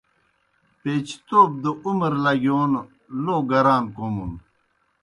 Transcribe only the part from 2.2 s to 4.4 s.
لگِیون لو گران کوْمُن۔